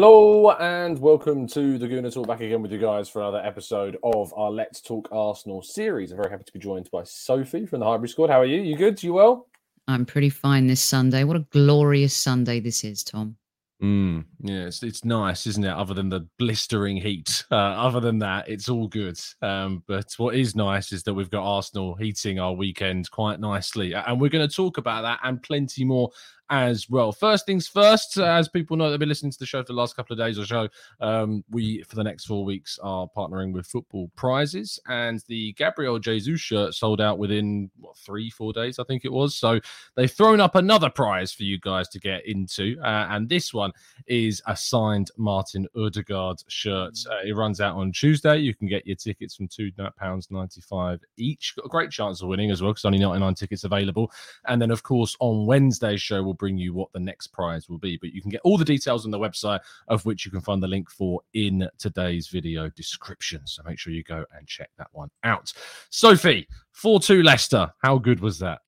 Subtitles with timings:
[0.00, 2.28] Hello and welcome to the Gooner Talk.
[2.28, 6.12] Back again with you guys for another episode of our Let's Talk Arsenal series.
[6.12, 8.30] I'm very happy to be joined by Sophie from the Highbury Squad.
[8.30, 8.60] How are you?
[8.60, 9.02] You good?
[9.02, 9.48] You well?
[9.88, 11.24] I'm pretty fine this Sunday.
[11.24, 13.36] What a glorious Sunday this is, Tom.
[13.82, 15.72] Mm, yeah, it's, it's nice, isn't it?
[15.72, 19.18] Other than the blistering heat, uh, other than that, it's all good.
[19.42, 23.94] Um, but what is nice is that we've got Arsenal heating our weekend quite nicely,
[23.94, 26.10] and we're going to talk about that and plenty more
[26.50, 27.12] as well.
[27.12, 29.96] First things first, as people know, they've been listening to the show for the last
[29.96, 30.68] couple of days or so.
[31.00, 35.98] Um, we, for the next four weeks, are partnering with Football Prizes, and the Gabriel
[35.98, 39.36] Jesus shirt sold out within what three, four days, I think it was.
[39.36, 39.60] So
[39.94, 43.72] they've thrown up another prize for you guys to get into, uh, and this one
[44.06, 46.98] is a signed Martin Odegaard shirt.
[47.10, 48.38] Uh, it runs out on Tuesday.
[48.38, 51.54] You can get your tickets from two pounds ninety-five each.
[51.56, 54.10] Got a great chance of winning as well because only ninety-nine tickets available.
[54.46, 57.78] And then, of course, on Wednesday's show, we'll bring you what the next prize will
[57.78, 57.96] be.
[57.96, 60.62] But you can get all the details on the website, of which you can find
[60.62, 63.42] the link for in today's video description.
[63.44, 65.52] So make sure you go and check that one out.
[65.90, 67.70] Sophie, 4 2 Leicester.
[67.82, 68.60] How good was that?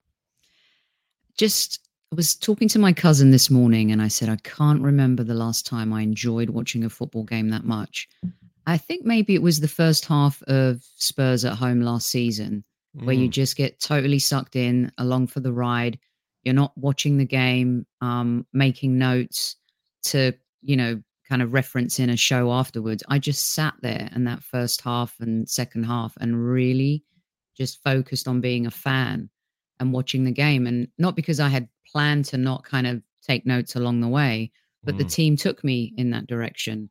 [1.37, 5.23] Just I was talking to my cousin this morning and I said, I can't remember
[5.23, 8.09] the last time I enjoyed watching a football game that much.
[8.67, 12.65] I think maybe it was the first half of Spurs at home last season,
[12.95, 13.33] where you mm.
[13.33, 16.01] just get totally sucked in along for the ride.
[16.43, 19.57] You're not watching the game, um, making notes
[20.05, 23.03] to, you know, kind of reference in a show afterwards.
[23.09, 27.05] I just sat there and that first half and second half and really
[27.57, 29.29] just focused on being a fan
[29.79, 30.67] and watching the game.
[30.67, 34.51] And not because I had planned to not kind of take notes along the way,
[34.83, 35.13] but the Mm.
[35.13, 36.91] team took me in that direction.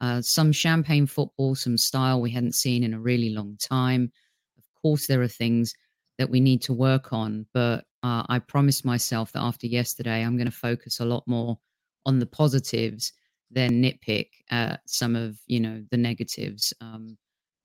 [0.00, 4.12] Uh, some champagne football, some style we hadn't seen in a really long time.
[4.56, 5.74] Of course, there are things
[6.18, 10.36] that we need to work on, but uh, I promised myself that after yesterday, I'm
[10.36, 11.58] going to focus a lot more
[12.04, 13.14] on the positives
[13.50, 16.74] than nitpick at some of you know the negatives.
[16.82, 17.16] Um,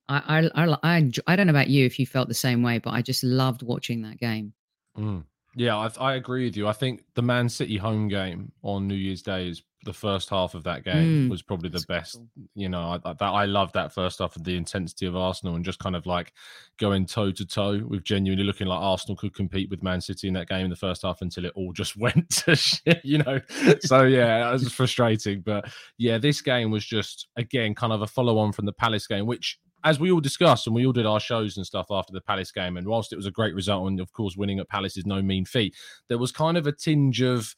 [0.07, 2.79] I, I, I, I, I don't know about you if you felt the same way,
[2.79, 4.53] but I just loved watching that game.
[4.97, 5.25] Mm.
[5.55, 6.69] Yeah, I, I agree with you.
[6.69, 10.55] I think the Man City home game on New Year's Day is the first half
[10.55, 12.15] of that game Mm, was probably the best.
[12.15, 12.27] cool.
[12.53, 15.55] You know, I, I- that I love that first half of the intensity of Arsenal
[15.55, 16.33] and just kind of like
[16.77, 20.33] going toe to toe with genuinely looking like Arsenal could compete with Man City in
[20.33, 22.99] that game in the first half until it all just went to shit.
[23.05, 23.39] You know,
[23.79, 25.41] so yeah, it was frustrating.
[25.41, 29.07] But yeah, this game was just again kind of a follow on from the Palace
[29.07, 32.11] game, which as we all discussed and we all did our shows and stuff after
[32.11, 34.67] the Palace game, and whilst it was a great result, and of course winning at
[34.67, 35.73] Palace is no mean feat,
[36.09, 37.55] there was kind of a tinge of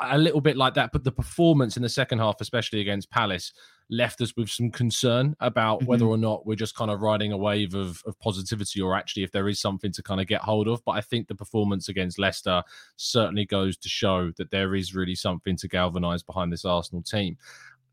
[0.00, 0.90] a little bit like that.
[0.92, 3.52] But the performance in the second half, especially against Palace,
[3.90, 6.08] left us with some concern about whether Mhm.
[6.08, 9.32] or not we're just kind of riding a wave of, of positivity or actually if
[9.32, 10.84] there is something to kind of get hold of.
[10.84, 12.62] But I think the performance against Leicester
[12.96, 17.38] certainly goes to show that there is really something to galvanise behind this Arsenal team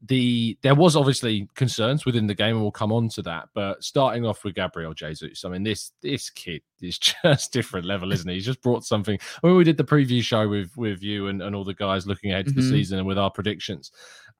[0.07, 3.49] the there was obviously concerns within the game, and we'll come on to that.
[3.53, 8.11] But starting off with Gabriel Jesus, I mean this this kid is just different level,
[8.11, 8.35] isn't he?
[8.35, 9.17] He's just brought something.
[9.41, 12.31] When we did the preview show with with you and, and all the guys looking
[12.31, 12.69] ahead to the Mhm.
[12.69, 13.91] season and with our predictions,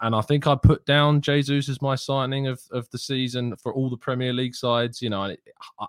[0.02, 3.74] and I think I put down Jesus as my signing of of the season for
[3.74, 5.02] all the Premier League sides.
[5.02, 5.38] You know, I,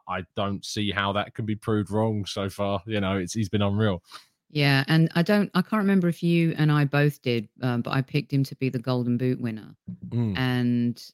[0.08, 2.82] I don't see how that can be proved wrong so far.
[2.86, 4.02] You know, it's he's been unreal.
[4.48, 7.92] Yeah, and I don't, I can't remember if you and I both did, um, but
[7.92, 9.74] I picked him to be the Golden Boot winner.
[10.08, 10.38] Mm.
[10.38, 11.12] And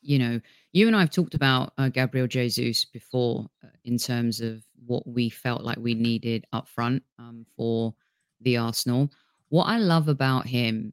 [0.00, 0.40] you know,
[0.72, 5.06] you and I have talked about uh, Gabriel Jesus before uh, in terms of what
[5.06, 7.94] we felt like we needed up front um, for
[8.40, 9.10] the Arsenal.
[9.48, 10.92] What I love about him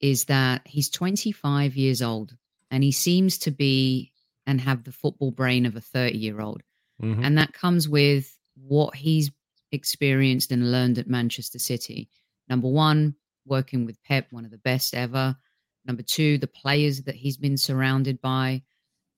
[0.00, 2.34] is that he's 25 years old
[2.70, 4.12] and he seems to be
[4.46, 6.62] and have the football brain of a 30 year old.
[7.02, 7.24] Mhm.
[7.24, 9.30] And that comes with what he's
[9.74, 12.08] experienced and learned at Manchester City.
[12.48, 13.14] Number one,
[13.46, 15.36] working with Pep, one of the best ever.
[15.84, 18.62] Number two, the players that he's been surrounded by,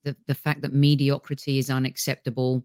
[0.05, 2.65] the, the fact that mediocrity is unacceptable,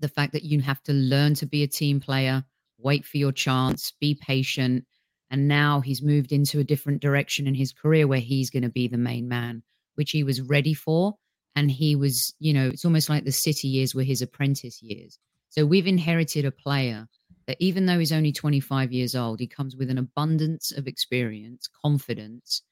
[0.00, 2.44] the fact that you have to learn to be a team player,
[2.78, 4.84] wait for your chance, be patient.
[5.30, 8.68] And now he's moved into a different direction in his career where he's going to
[8.68, 9.62] be the main man,
[9.94, 11.14] which he was ready for.
[11.54, 15.18] And he was, you know, it's almost like the City years were his apprentice years.
[15.50, 17.08] So we've inherited a player
[17.46, 21.68] that even though he's only 25 years old, he comes with an abundance of experience,
[21.82, 22.62] confidence,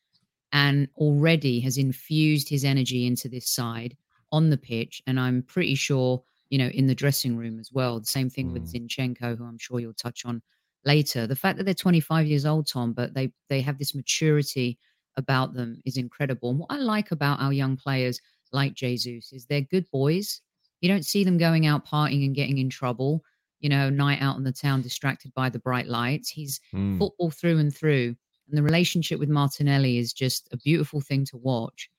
[0.52, 3.96] and already has infused his energy into this side
[4.32, 5.02] on the pitch.
[5.06, 7.98] And I'm pretty sure, you know, in the dressing room as well.
[7.98, 8.84] The same thing with hmm.
[8.86, 10.40] Zinchenko, who I'm sure you'll touch on
[10.84, 11.26] later.
[11.26, 14.78] The fact that they're 25 years old, Tom, but they they have this maturity
[15.16, 16.50] about them is incredible.
[16.50, 18.20] And what I like about our young players
[18.52, 20.40] like Jesus is they're good boys.
[20.80, 23.24] You don't see them going out partying and getting in trouble,
[23.60, 26.28] you know, night out in the town distracted by the bright lights.
[26.28, 26.98] He's Mm.
[26.98, 28.16] football through and through.
[28.48, 31.90] And the relationship with Martinelli is just a beautiful thing to watch.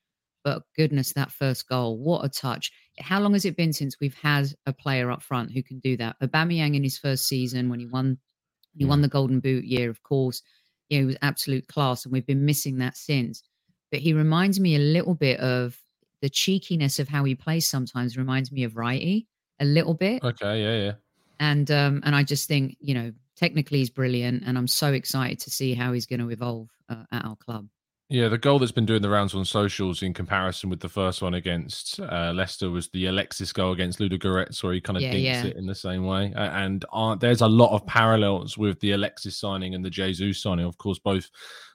[0.42, 2.72] But goodness, that first goal, what a touch.
[2.98, 5.96] How long has it been since we've had a player up front who can do
[5.98, 6.16] that?
[6.20, 8.18] Aubameyang in his first season when he won
[8.76, 10.42] he won the Golden Boot year, of course.
[10.88, 13.42] You know, he was absolute class, and we've been missing that since.
[13.90, 15.76] But he reminds me a little bit of
[16.20, 19.26] the cheekiness of how he plays sometimes reminds me of Wrighty
[19.58, 20.22] a little bit.
[20.22, 20.92] Okay, yeah, yeah.
[21.38, 25.40] And um, and I just think, you know, technically he's brilliant, and I'm so excited
[25.40, 27.66] to see how he's going to evolve uh, at our club.
[28.10, 31.22] Yeah, the goal that's been doing the rounds on socials in comparison with the first
[31.22, 35.12] one against uh, Leicester was the Alexis goal against Ludogorets, where he kind of Yeah,
[35.12, 35.46] dinks yeah.
[35.46, 36.32] it in the same way.
[36.34, 40.66] And uh, there's a lot of parallels with the Alexis signing and the Jesus signing.
[40.66, 41.30] Of course, both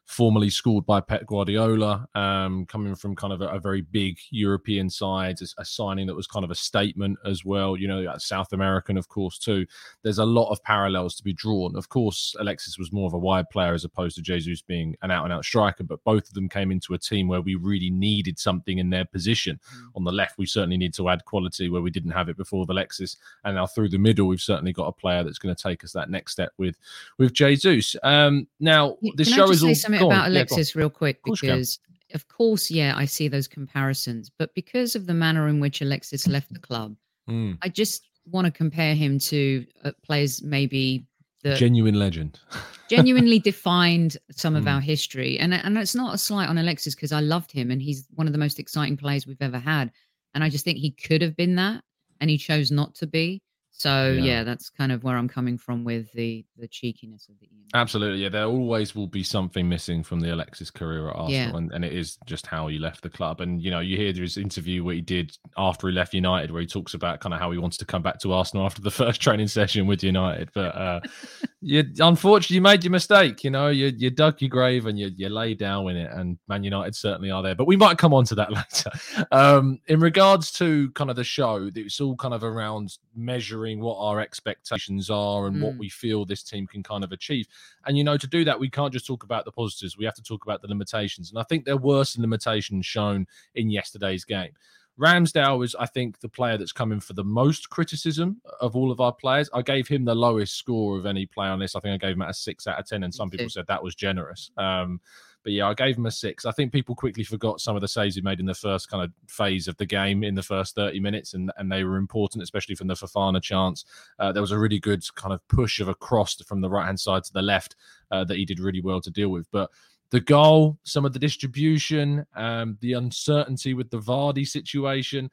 [0.06, 4.90] formerly schooled by Pep Guardiola, um, coming from kind of a, a very big European
[4.90, 7.76] side, a, a signing that was kind of a statement as well.
[7.76, 9.66] You know, South American, of course, too.
[10.04, 11.76] There's a lot of parallels to be drawn.
[11.76, 15.12] Of course, Alexis was more of a wide player as opposed to Jesus being an
[15.12, 17.90] out and out striker, but both of them came into a team where we really
[17.90, 19.60] needed something in their position.
[19.96, 22.62] On the left, we certainly need to add quality where we didn't have it before
[22.62, 25.62] with Alexis, and now through the middle, we've certainly got a player that's going to
[25.62, 26.78] take us that next step with
[27.18, 27.96] with Jesus.
[28.04, 30.12] Um, now, this show is all go on.
[30.12, 30.32] about Yeah, on.
[30.32, 31.20] Alexis real quick?
[31.24, 31.80] Because,
[32.14, 34.30] of course, yeah, I see those comparisons.
[34.38, 36.96] But because of the manner in which Alexis left the club,
[37.30, 41.08] Mm, I just want to compare him to uh, players maybe
[41.44, 42.40] that genuine legend.
[42.90, 44.76] genuinely defined some of Mm.
[44.76, 45.40] our history.
[45.40, 48.28] And and it's not a slight on Alexis because I loved him and he's one
[48.28, 49.92] of the most exciting players we've ever had.
[50.36, 51.84] And I just think he could have been that,
[52.20, 53.42] and he chose not to be.
[53.78, 54.24] So Yeah.
[54.24, 57.50] yeah, that's kind of where I'm coming from with the the cheekiness of the.
[57.74, 58.30] Absolutely, yeah.
[58.30, 61.58] There always will be something missing from the Alexis career at Arsenal, Yeah.
[61.58, 63.42] and, and it is just how he left the club.
[63.42, 66.62] And you know, you hear his interview what he did after he left United, where
[66.62, 68.92] he talks about kind of how he wants to come back to Arsenal after the
[69.02, 70.50] first training session with United.
[70.54, 71.00] But uh,
[71.62, 73.44] you unfortunately you made your mistake.
[73.44, 76.12] You know, you you dug your grave and you you lay down in it.
[76.14, 77.56] And Man United certainly are there.
[77.56, 78.92] But we might come on to that later.
[79.34, 83.98] Um, in regards to kind of the show, it's all kind of around measuring what
[83.98, 85.80] our expectations are and what Mm.
[85.80, 87.48] we feel this team can kind of achieve.
[87.86, 89.98] And you know, to do that, we can't just talk about the positives.
[89.98, 91.30] We have to talk about the limitations.
[91.30, 94.52] And I think there were some limitations shown in yesterday's game.
[94.98, 99.02] Ramsdale is, I think, the player that's coming for the most criticism of all of
[99.02, 99.50] our players.
[99.54, 101.76] I gave him the lowest score of any player on this.
[101.76, 103.84] I think I gave him a six out of ten, and some people said that
[103.84, 104.52] was generous.
[104.58, 105.02] Um,
[105.46, 106.44] but yeah, I gave him a six.
[106.44, 109.04] I think people quickly forgot some of the saves he made in the first kind
[109.04, 112.42] of phase of the game in the first 30 minutes, and, and they were important,
[112.42, 113.86] especially from the Fofana chance.
[114.18, 116.88] Uh, there was a really good kind of push of a cross from the right
[116.88, 117.76] hand side to the left
[118.10, 119.46] uh, that he did really well to deal with.
[119.52, 119.70] But
[120.10, 125.30] the goal, some of the distribution, um, the uncertainty with the Vardy situation.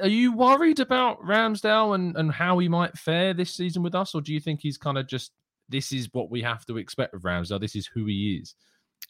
[0.00, 4.14] Are you worried about Ramsdale and, and how he might fare this season with us,
[4.14, 5.32] or do you think he's kind of just
[5.68, 7.60] this is what we have to expect of Ramsdale?
[7.60, 8.54] This is who he is.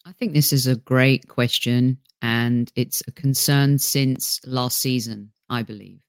[0.04, 5.62] I think this is a great question, and it's a concern since last season, I
[5.62, 6.00] believe.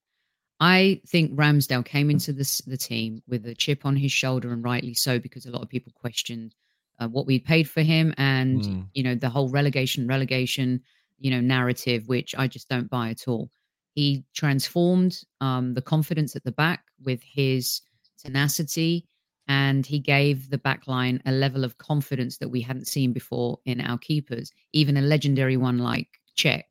[0.60, 4.64] I think Ramsdale came into this, the team with a chip on his shoulder, and
[4.64, 6.56] rightly so, because a lot of people questioned
[7.00, 8.88] uh, what we paid for him, and Mm.
[8.94, 10.82] you know the whole relegation, relegation,
[11.20, 13.50] you know narrative, which I just don't buy at all.
[13.94, 17.82] He transformed um, the confidence at the back with his
[18.18, 19.06] tenacity,
[19.48, 23.60] and he gave the back line a level of confidence that we hadn't seen before
[23.66, 26.08] in our keepers, even a legendary one like
[26.38, 26.64] Cech.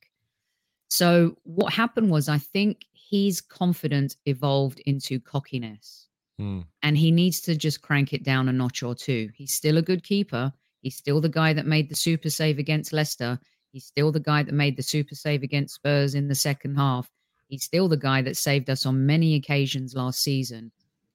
[0.89, 6.61] So what happened was, I think his confidence evolved into cockiness, Hmm.
[6.83, 9.31] and he needs to just crank it down a notch or two.
[9.35, 10.53] He's still a good keeper.
[10.81, 13.39] He's still the guy that made the super save against Leicester.
[13.71, 17.11] He's still the guy that made the super save against Spurs in the second half.
[17.49, 20.73] He's still the guy that saved us on many occasions last season.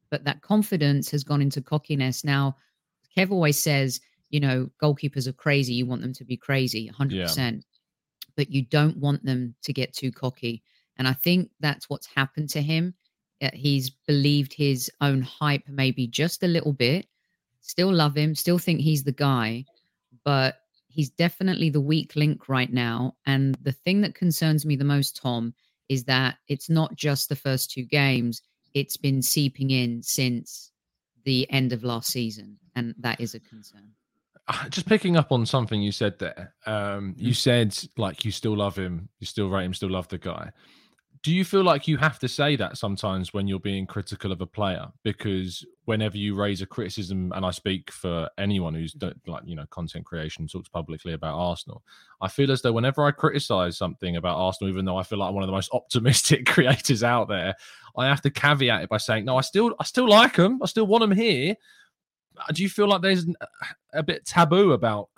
[0.09, 2.23] But that confidence has gone into cockiness.
[2.23, 2.55] Now,
[3.15, 3.99] Kev always says,
[4.29, 5.73] you know, goalkeepers are crazy.
[5.73, 7.63] You want them to be crazy, 100%.
[8.35, 10.61] But you don't want them to get too cocky.
[10.97, 12.93] And I think that's what's happened to him.
[13.41, 17.07] Uh, He's believed his own hype maybe just a little bit.
[17.61, 19.65] Still love him, still think he's the guy,
[20.23, 23.15] but he's definitely the weak link right now.
[23.25, 25.53] And the thing that concerns me the most, Tom,
[25.89, 28.41] is that it's not just the first two games,
[28.73, 30.71] it's been seeping in since
[31.23, 32.57] the end of last season.
[32.75, 33.91] And that is a concern.
[34.47, 36.53] Uh, Just picking up on something you said there.
[36.65, 40.17] Um, you said like you still love him, you still rate him, still love the
[40.17, 40.51] guy.
[41.27, 44.39] Do you feel like you have to say that sometimes when you're being critical of
[44.39, 44.87] a player?
[45.03, 49.65] Because whenever you raise a criticism, and I speak for anyone who's like you know
[49.69, 51.83] content creation talks publicly about Arsenal,
[52.21, 55.27] I feel as though whenever I criticize something about Arsenal, even though I feel like
[55.27, 57.55] I'm one of the most optimistic creators out there,
[57.97, 60.65] I have to caveat it by saying, no, I still I still like them, I
[60.67, 61.57] still want them here.
[62.37, 63.25] Uh, Do you feel like there's
[63.91, 65.09] a bit taboo about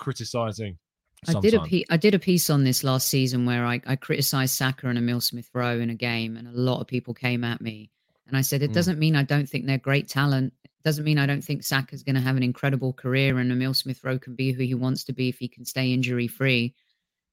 [1.25, 1.59] criticizing?
[1.59, 4.55] I did a I did a piece on this last season where I, I criticized
[4.55, 7.61] Saka and Emil Smith Rowe in a game, and a lot of people came at
[7.61, 7.89] me.
[8.27, 8.75] And I said, it Mm.
[8.75, 10.53] doesn't mean I don't think they're great talent.
[10.63, 13.73] It doesn't mean I don't think Saka's going to have an incredible career, and Emil
[13.73, 16.73] Smith Rowe can be who he wants to be if he can stay injury free.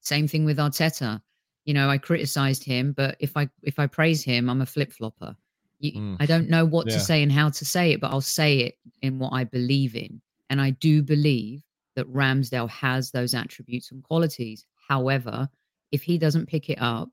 [0.00, 1.20] Same thing with Arteta.
[1.64, 4.92] You know, I criticized him, but if I if I praise him, I'm a flip
[4.92, 5.36] flopper.
[5.82, 6.16] Mm.
[6.18, 6.94] I don't know what Yeah.
[6.94, 9.94] to say and how to say it, but I'll say it in what I believe
[9.94, 10.22] in.
[10.48, 11.62] And I do believe
[11.96, 14.64] that Ramsdale has those attributes and qualities.
[14.88, 15.48] However,
[15.92, 17.10] if he doesn't pick it up,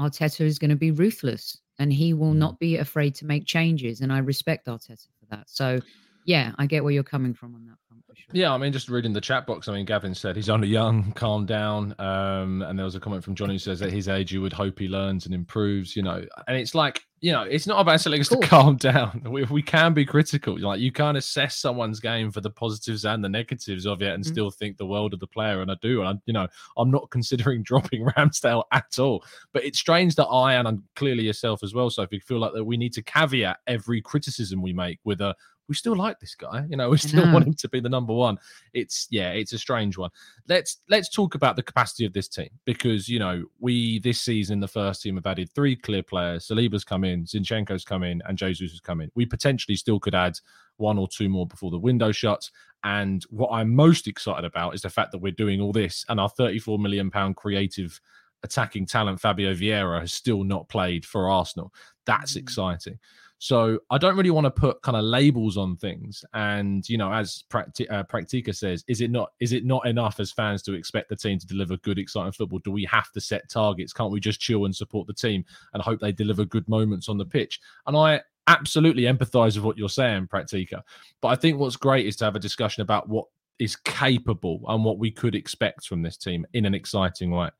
[0.00, 2.38] Arteta is going to be ruthless and he will Mm.
[2.38, 4.00] not be afraid to make changes.
[4.00, 5.48] And I respect Arteta for that.
[5.48, 5.80] So,
[6.26, 8.26] yeah, I get where you're coming from on that front sure.
[8.32, 9.68] Yeah, I mean, just reading the chat box.
[9.68, 11.94] I mean, Gavin said he's only young, calm down.
[11.98, 14.52] Um, and there was a comment from Johnny who says at his age, you would
[14.52, 15.94] hope he learns and improves.
[15.94, 19.22] You know, and it's like, you know, it's not about telling us to calm down.
[19.26, 20.58] We, we can be critical.
[20.58, 24.24] Like you can't assess someone's game for the positives and the negatives of it, and
[24.24, 24.28] Mhm.
[24.28, 25.60] still think the world of the player.
[25.60, 29.24] And I do, and I, you know, I'm not considering dropping Ramsdale at all.
[29.52, 32.64] But it's strange that I and I'm clearly yourself as well, Sophie, feel like that
[32.64, 35.34] we need to caveat every criticism we make with a
[35.68, 36.64] we still like this guy.
[36.68, 37.32] You know, we still know.
[37.32, 38.38] want him to be the number one.
[38.72, 40.10] It's yeah, it's a strange one.
[40.48, 44.60] Let's let's talk about the capacity of this team because you know we this season
[44.60, 46.46] the first team have added three clear players.
[46.48, 49.10] Saliba's come in, Zinchenko's come in, and Jesus has come in.
[49.14, 50.38] We potentially still could add
[50.78, 52.50] one or two more before the window shuts.
[52.84, 56.20] And what I'm most excited about is the fact that we're doing all this and
[56.20, 57.98] our 34 million pound creative
[58.42, 61.72] attacking talent Fabio Vieira has still not played for Arsenal.
[62.04, 62.40] That's Mm.
[62.42, 62.98] exciting.
[63.38, 66.24] So I don't really want to put kind of labels on things.
[66.32, 67.62] And you know, as uh,
[68.04, 71.38] Practica says, is it not is it not enough as fans to expect the team
[71.38, 72.60] to deliver good, exciting football?
[72.60, 73.92] Do we have to set targets?
[73.92, 77.18] Can't we just chill and support the team and hope they deliver good moments on
[77.18, 77.60] the pitch?
[77.86, 80.82] And I absolutely empathise with what you're saying, Practica.
[81.20, 83.26] But I think what's great is to have a discussion about what
[83.58, 87.50] is capable and what we could expect from this team in an exciting way.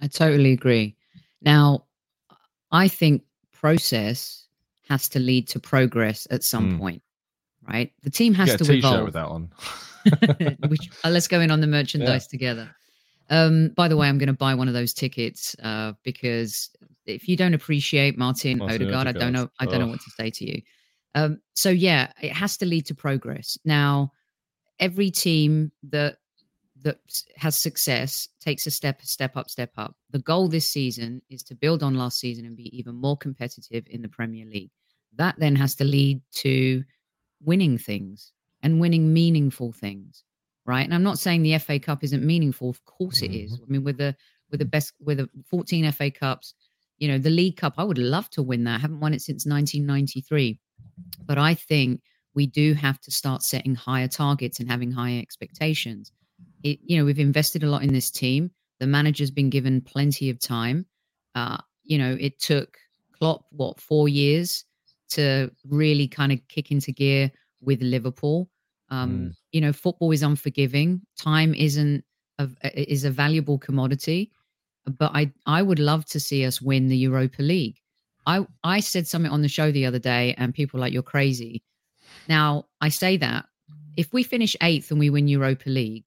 [0.00, 0.96] I totally agree.
[1.42, 1.84] Now,
[2.70, 4.47] I think process
[4.88, 6.78] has to lead to progress at some Mm.
[6.78, 7.02] point,
[7.68, 7.92] right?
[8.02, 9.04] The team has Get a to t-shirt evolve.
[9.04, 9.50] with that on.
[10.68, 12.74] Which, uh, let's go in on the merchandise together.
[13.30, 16.70] Um, by the way, I'm going to buy one of those tickets uh, because
[17.04, 20.10] if you don't appreciate Martin, Martin Odegaard, I don't know, I don't know what to
[20.10, 20.62] say to you.
[21.14, 23.58] Um, so yeah, it has to lead to progress.
[23.64, 24.12] Now,
[24.80, 26.16] every team that
[26.82, 27.00] that
[27.36, 29.96] has success takes a step, step up, step up.
[30.10, 33.84] The goal this season is to build on last season and be even more competitive
[33.90, 34.70] in the Premier League.
[35.16, 36.84] That then has to lead to
[37.42, 40.24] winning things and winning meaningful things,
[40.66, 40.84] right?
[40.84, 42.68] And I'm not saying the FA Cup isn't meaningful.
[42.68, 43.52] Of course it is.
[43.60, 44.16] I mean, with the
[44.50, 46.54] with the best with the 14 FA Cups,
[46.98, 48.76] you know, the League Cup, I would love to win that.
[48.76, 50.58] I haven't won it since 1993,
[51.26, 52.00] but I think
[52.34, 56.12] we do have to start setting higher targets and having higher expectations.
[56.62, 58.50] It, you know, we've invested a lot in this team.
[58.80, 60.86] The manager's been given plenty of time.
[61.34, 62.78] Uh, you know, it took
[63.12, 64.64] Klopp what four years
[65.10, 68.48] to really kind of kick into gear with Liverpool.
[68.90, 71.00] Um, You know, football is unforgiving.
[71.16, 72.04] Time isn't
[72.38, 72.48] a,
[72.90, 74.30] is a valuable commodity,
[74.98, 77.78] but I I would love to see us win the Europa League.
[78.26, 81.62] I I said something on the show the other day, and people like you're crazy.
[82.28, 83.46] Now, I say that
[83.96, 86.04] if we finish eighth and we win Europa League,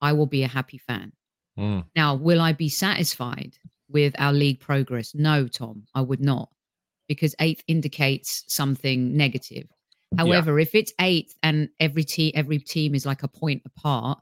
[0.00, 1.12] I will be a happy fan.
[1.58, 1.84] Mm.
[1.96, 3.56] Now, will I be satisfied
[3.88, 5.14] with our league progress?
[5.14, 6.48] No, Tom, I would not,
[7.10, 9.66] because eighth indicates something negative.
[10.16, 14.20] However, if it's eighth and every team every team is like a point apart,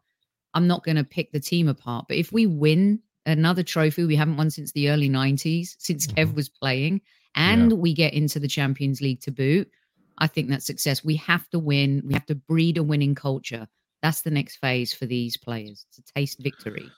[0.55, 2.07] I'm not going to pick the team apart.
[2.09, 6.29] But if we win another trophy we haven't won since the early 90s, since Kev
[6.29, 6.35] Mhm.
[6.35, 7.03] was playing,
[7.35, 9.71] and we get into the Champions League to boot,
[10.17, 11.05] I think that's success.
[11.05, 12.01] We have to win.
[12.07, 13.69] We have to breed a winning culture.
[14.01, 16.91] That's the next phase for these players to taste victory.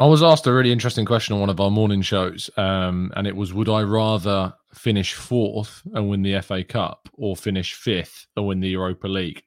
[0.00, 3.26] I was asked a really interesting question on one of our morning shows, um, and
[3.26, 8.26] it was: Would I rather finish fourth and win the FA Cup, or finish fifth
[8.36, 9.42] and win the Europa League?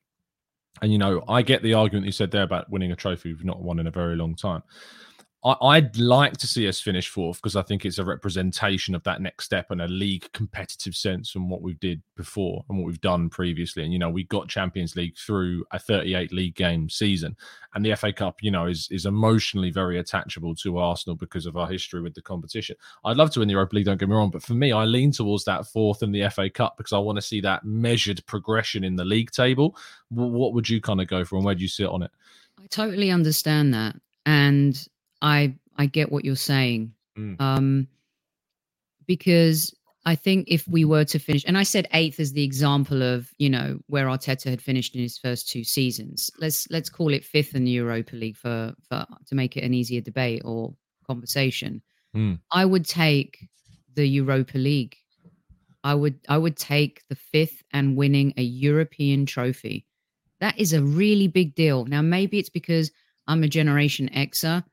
[0.81, 3.43] And you know, I get the argument you said there about winning a trophy we've
[3.43, 4.63] not won in a very long time.
[5.45, 9.03] I, I'd like to see us finish fourth because I think it's a representation of
[9.03, 12.87] that next step and a league competitive sense from what we did before and what
[12.87, 13.83] we've done previously.
[13.83, 17.37] And you know, we got Champions League through a 38 league game season,
[17.75, 21.55] and the FA Cup, you know, is is emotionally very attachable to Arsenal because of
[21.55, 22.75] our history with the competition.
[23.05, 24.85] I'd love to win the Europa League, don't get me wrong, but for me, I
[24.85, 28.25] lean towards that fourth in the FA Cup because I want to see that measured
[28.25, 29.77] progression in the league table.
[30.09, 32.11] Wh- What would you kind of go for, and where do you sit on it?
[32.59, 34.83] I totally understand that, and
[35.21, 36.93] I I get what you're saying.
[37.17, 37.39] Mm.
[37.41, 37.87] Um,
[39.05, 39.73] because
[40.05, 43.29] I think if we were to finish, and I said eighth as the example of
[43.37, 46.31] you know where Arteta had finished in his first two seasons.
[46.39, 49.73] Let's let's call it fifth in the Europa League for for to make it an
[49.73, 50.73] easier debate or
[51.05, 51.81] conversation.
[52.15, 52.39] Mm.
[52.51, 53.49] I would take
[53.95, 54.95] the Europa League.
[55.83, 59.85] I would I would take the fifth and winning a European trophy.
[60.39, 61.85] That is a really big deal.
[61.85, 62.91] Now maybe it's because
[63.27, 64.63] I'm a Generation Xer,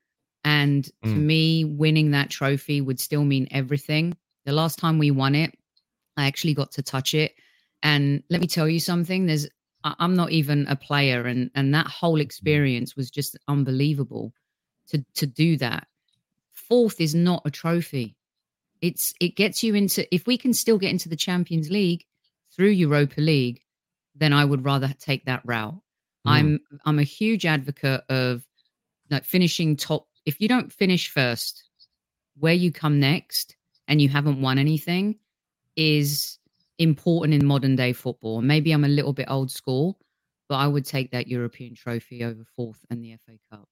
[0.44, 1.26] and to Mm.
[1.26, 4.16] me, winning that trophy would still mean everything.
[4.44, 5.56] The last time we won it,
[6.16, 7.34] I actually got to touch it,
[7.82, 9.26] and let me tell you something.
[9.26, 9.48] There's
[9.84, 14.32] I'm not even a player, and and that whole experience was just unbelievable.
[14.88, 15.88] To to do that,
[16.52, 18.16] fourth is not a trophy.
[18.80, 22.04] It's it gets you into if we can still get into the Champions League
[22.54, 23.62] through Europa League,
[24.14, 25.80] then I would rather take that route.
[26.26, 28.46] I'm I'm a huge advocate of
[29.10, 30.06] like finishing top.
[30.26, 31.64] If you don't finish first,
[32.38, 33.56] where you come next
[33.88, 35.16] and you haven't won anything
[35.76, 36.38] is
[36.78, 38.40] important in modern day football.
[38.42, 39.98] Maybe I'm a little bit old school,
[40.48, 43.68] but I would take that European trophy over fourth and the FA Cup.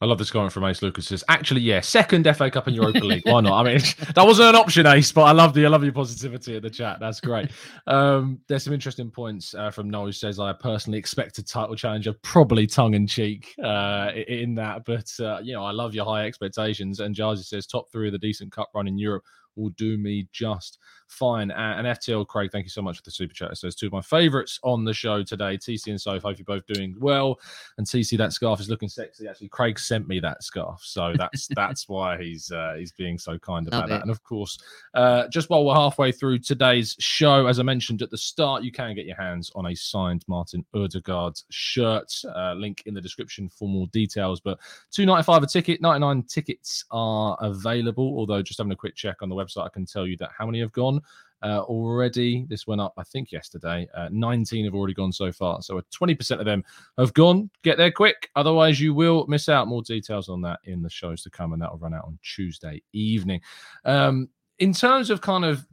[0.00, 1.06] I love this comment from Ace Lucas.
[1.06, 3.22] Says, actually, yeah, second FA Cup and Europa League.
[3.24, 3.64] Why not?
[3.64, 3.80] I mean,
[4.14, 6.70] that wasn't an option, Ace, but I love the I love your positivity in the
[6.70, 6.98] chat.
[7.00, 7.50] That's great.
[7.86, 11.76] Um, there's some interesting points uh, from Noel who says I personally expect a title
[11.76, 16.04] challenger, probably tongue in cheek uh, in that, but uh, you know, I love your
[16.04, 17.00] high expectations.
[17.00, 19.24] And Jarzy says top three of the decent cup run in Europe
[19.56, 21.50] will do me just fine.
[21.50, 23.52] Uh, and FTL Craig, thank you so much for the super chat.
[23.52, 26.22] It says two of my favourites on the show today, TC and Soph.
[26.22, 27.38] Hope you're both doing well.
[27.78, 29.28] And TC, that scarf is looking sexy.
[29.28, 33.38] Actually, Craig sent me that scarf, so that's that's why he's uh, he's being so
[33.38, 33.96] kind about Love that.
[33.96, 34.02] it.
[34.02, 34.58] And of course,
[34.94, 38.72] uh, just while we're halfway through today's show, as I mentioned at the start, you
[38.72, 42.12] can get your hands on a signed Martin Odegaard shirt.
[42.34, 44.40] Uh, link in the description for more details.
[44.40, 44.58] But
[44.90, 45.80] two ninety five a ticket.
[45.80, 48.18] Ninety nine tickets are available.
[48.18, 50.46] Although just having a quick check on the website, I can tell you that how
[50.46, 51.00] many have gone
[51.44, 52.46] uh, already.
[52.48, 53.86] This went up, I think, yesterday.
[53.94, 55.60] Uh, 19 have already gone so far.
[55.62, 56.64] So 20% of them
[56.98, 57.50] have gone.
[57.62, 58.30] Get there quick.
[58.34, 59.68] Otherwise, you will miss out.
[59.68, 62.18] More details on that in the shows to come, and that will run out on
[62.22, 63.40] Tuesday evening.
[63.84, 65.66] Um, in terms of kind of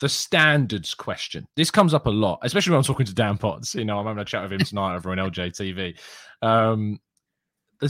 [0.00, 3.74] the standards question, this comes up a lot, especially when I'm talking to Dan Potts.
[3.74, 5.98] You know, I'm having a chat with him tonight over on LJTV.
[6.40, 6.98] Um,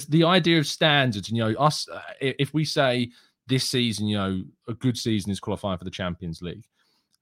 [0.08, 3.10] the, idea of standards, and you know, us, uh, if we say
[3.48, 6.64] this season, you know, a good season is qualifying for the Champions League.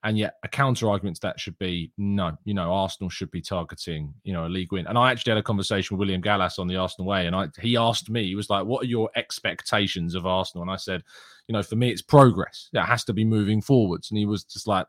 [0.02, 3.42] And yet, a counter argument to that should be no, you know, Arsenal should be
[3.42, 4.86] targeting, you know, a league win.
[4.86, 7.48] And I actually had a conversation with William Gallas on the Arsenal way, and I,
[7.60, 11.02] he asked me, he was like, "What are your expectations of Arsenal?" And I said,
[11.48, 12.70] "You know, for me, it's progress.
[12.72, 14.86] It has to be moving forwards." And he was just like,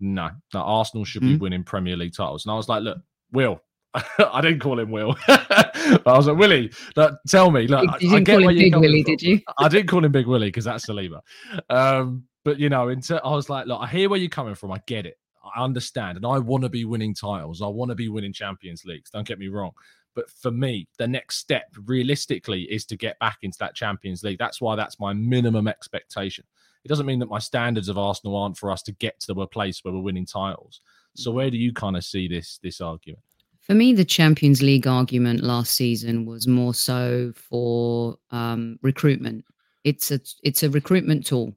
[0.00, 1.40] "No, no Arsenal should be Mhm.
[1.40, 2.98] winning Premier League titles." And I was like, "Look,
[3.30, 3.62] Will."
[4.18, 5.16] I didn't call him Will.
[5.28, 7.66] I was like, Willie, look, tell me.
[7.66, 9.12] Look, you I didn't get call where him Big Willie, from.
[9.16, 9.40] did you?
[9.58, 11.20] I didn't call him Big Willie because that's Saliba.
[11.68, 14.54] Um, but you know, in ter- I was like, look, I hear where you're coming
[14.54, 14.70] from.
[14.72, 15.18] I get it.
[15.56, 17.62] I understand, and I want to be winning titles.
[17.62, 19.10] I want to be winning Champions Leagues.
[19.10, 19.72] Don't get me wrong.
[20.14, 24.38] But for me, the next step, realistically, is to get back into that Champions League.
[24.38, 26.44] That's why that's my minimum expectation.
[26.84, 29.46] It doesn't mean that my standards of Arsenal aren't for us to get to the
[29.46, 30.80] place where we're winning titles.
[31.14, 33.22] So where do you kind of see this this argument?
[33.70, 39.44] For me, the Champions League argument last season was more so for um, recruitment.
[39.84, 41.54] It's a it's a recruitment tool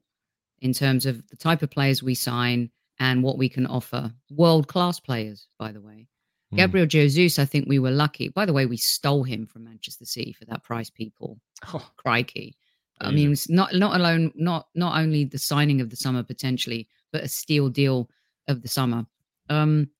[0.60, 4.12] in terms of the type of players we sign and what we can offer.
[4.30, 6.06] World class players, by the way.
[6.52, 6.58] Mm.
[6.58, 8.28] Gabriel Jesus, I think we were lucky.
[8.28, 11.40] By the way, we stole him from Manchester City for that price, people.
[11.74, 12.56] Oh, Crikey.
[13.00, 16.86] I mean, it's not not alone, not not only the signing of the summer potentially,
[17.10, 18.08] but a steal deal
[18.46, 19.04] of the summer.
[19.50, 19.90] Um,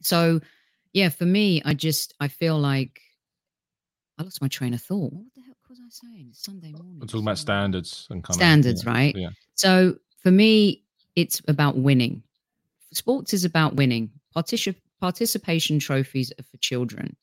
[0.00, 0.40] so
[0.92, 3.00] yeah, for me, I just I feel like
[4.18, 5.12] I lost my train of thought.
[5.12, 6.28] What the heck was I saying?
[6.30, 6.98] It's Sunday morning.
[7.00, 9.16] We're talking about standards and kind Standards, of yeah, right?
[9.16, 9.28] Yeah.
[9.54, 10.82] So for me,
[11.16, 12.22] it's about winning.
[12.92, 14.10] Sports is about winning.
[14.34, 17.16] Partici- participation trophies are for children.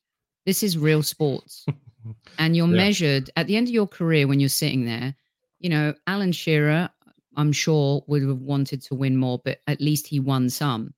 [0.44, 1.66] This is real sports.
[2.38, 2.74] and you're Yeah.
[2.76, 5.14] measured at the end of your career when you're sitting there.
[5.58, 6.88] You know, Alan Shearer,
[7.36, 10.94] I'm sure, would have wanted to win more, but at least he won some.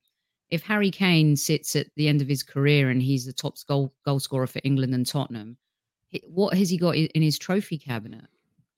[0.51, 3.95] If Harry Kane sits at the end of his career and he's the top goal,
[4.05, 5.59] goal scorer for England and Tottenham,
[6.29, 8.27] what has he got in his trophy cabinet?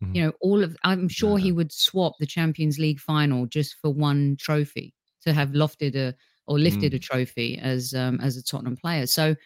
[0.03, 0.15] Mhm.
[0.15, 3.91] You know, all of I'm sure he would swap the Champions League final just for
[3.93, 6.15] one trophy to have lofted a
[6.47, 9.07] or lifted a trophy as um, as a Tottenham player.
[9.07, 9.37] So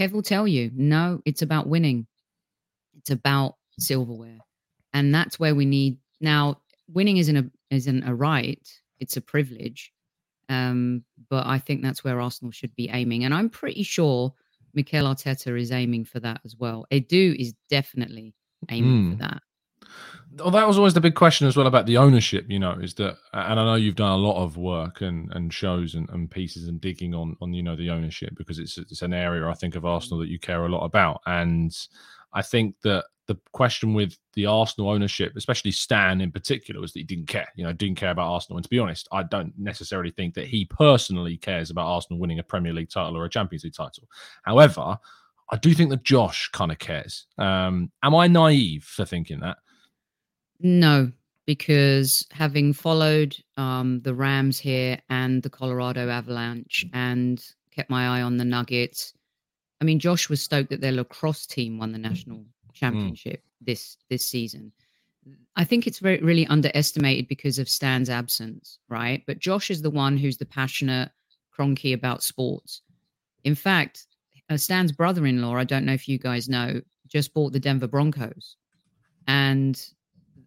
[0.00, 2.06] Kev will tell you, no, it's about winning.
[2.98, 4.44] It's about silverware,
[4.94, 6.62] and that's where we need now.
[6.88, 8.66] Winning isn't a isn't a right;
[9.00, 9.92] it's a privilege.
[10.48, 14.32] Um, but I think that's where Arsenal should be aiming, and I'm pretty sure
[14.74, 16.86] Mikel Arteta is aiming for that as well.
[16.92, 18.34] Edu is definitely
[18.70, 19.18] aiming for Mm.
[19.20, 19.42] that.
[20.38, 22.44] Well, that was always the big question as well about the ownership.
[22.48, 25.52] You know, is that, and I know you've done a lot of work and, and
[25.52, 29.02] shows and, and pieces and digging on on you know the ownership because it's it's
[29.02, 31.74] an area I think of Arsenal that you care a lot about, and
[32.32, 37.00] I think that the question with the Arsenal ownership, especially Stan in particular, was that
[37.00, 37.48] he didn't care.
[37.56, 38.58] You know, didn't care about Arsenal.
[38.58, 42.38] And to be honest, I don't necessarily think that he personally cares about Arsenal winning
[42.38, 44.08] a Premier League title or a Champions League title.
[44.44, 44.98] However,
[45.50, 47.26] I do think that Josh kind of cares.
[47.38, 49.58] Um, am I naive for thinking that?
[50.60, 51.12] No,
[51.46, 58.22] because having followed um, the Rams here and the Colorado Avalanche and kept my eye
[58.22, 59.12] on the Nuggets,
[59.80, 62.44] I mean, Josh was stoked that their lacrosse team won the national
[62.76, 64.72] championship this this season.
[65.56, 69.22] I think it's very really underestimated because of Stan's absence, right?
[69.26, 71.10] But Josh is the one who's the passionate
[71.52, 72.82] Kroenke about sports.
[73.42, 74.06] In fact,
[74.48, 78.56] uh, Stan's brother-in-law, I don't know if you guys know, just bought the Denver Broncos,
[79.26, 79.84] and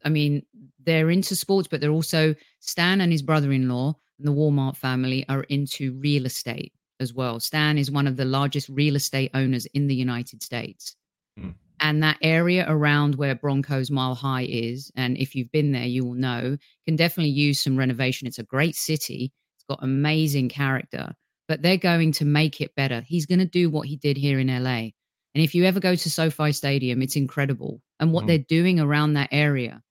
[0.05, 0.45] I mean,
[0.85, 5.43] they're into sports, but they're also Stan and his brother-in-law and the Walmart family are
[5.43, 7.39] into real estate as well.
[7.39, 10.95] Stan is one of the largest real estate owners in the United States.
[11.37, 11.51] Hmm.
[11.81, 16.05] And that area around where Broncos Mile High is, and if you've been there, you
[16.05, 18.27] will know, can definitely use some renovation.
[18.27, 19.31] It's a great city.
[19.55, 21.13] It's got amazing character,
[21.47, 23.01] but they're going to make it better.
[23.01, 24.91] He's going to do what he did here in LA.
[25.35, 27.81] And if you ever go to SoFi Stadium, it's incredible.
[27.99, 28.27] And what Mm.
[28.27, 29.81] they're doing around that area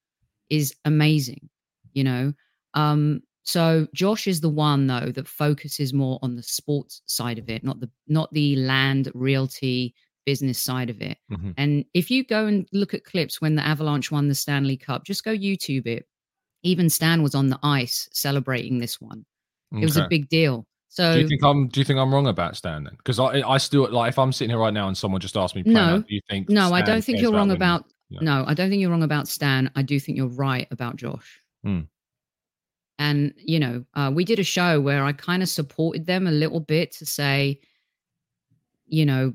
[0.50, 1.48] is amazing,
[1.92, 2.32] you know.
[2.74, 7.48] Um, so Josh is the one though that focuses more on the sports side of
[7.48, 9.94] it, not the not the land realty
[10.30, 11.16] business side of it.
[11.32, 11.54] Mhm.
[11.56, 15.04] And if you go and look at clips when the Avalanche won the Stanley Cup,
[15.06, 16.06] just go YouTube it.
[16.62, 19.24] Even Stan was on the ice celebrating this one.
[19.72, 20.66] It was a big deal.
[20.90, 21.68] So Do you think I'm?
[21.68, 22.94] Do you think I'm wrong about Stan then?
[22.98, 25.54] Because I, I still like if I'm sitting here right now and someone just asked
[25.56, 25.80] me, No.
[25.80, 26.50] out, do you think?
[26.50, 28.20] no, I don't think you're wrong about Yeah.
[28.22, 29.70] no, I don't think you're wrong about Stan.
[29.76, 31.40] I do think you're right about Josh.
[31.64, 31.82] Hmm.
[32.98, 36.32] And you know, uh, we did a show where I kind of supported them a
[36.32, 37.60] little bit to say,
[38.86, 39.34] you know,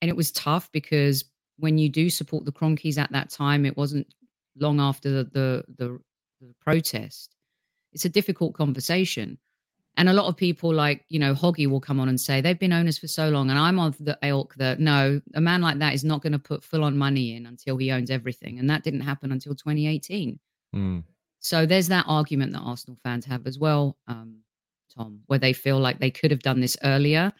[0.00, 1.24] and it was tough because
[1.58, 4.06] when you do support the Kroenkes at that time, it wasn't
[4.58, 6.00] long after the the, the,
[6.40, 7.34] the protest.
[7.92, 9.38] It's a difficult conversation.
[9.96, 12.58] And a lot of people like, you know, Hoggy will come on and say they've
[12.58, 13.50] been owners for so long.
[13.50, 16.38] And I'm of the ilk that no, a man like that is not going to
[16.38, 18.58] put full on money in until he owns everything.
[18.58, 20.38] And that didn't happen until 2018.
[20.74, 21.04] Mm.
[21.38, 24.38] So there's that argument that Arsenal fans have as well, um,
[24.96, 27.32] Tom, where they feel like they could have done this earlier.